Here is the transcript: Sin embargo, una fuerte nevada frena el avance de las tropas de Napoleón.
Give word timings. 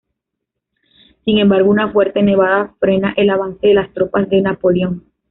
Sin 1.25 1.37
embargo, 1.37 1.69
una 1.69 1.91
fuerte 1.91 2.23
nevada 2.23 2.73
frena 2.79 3.13
el 3.17 3.29
avance 3.29 3.67
de 3.67 3.75
las 3.75 3.93
tropas 3.93 4.27
de 4.31 4.41
Napoleón. 4.41 5.03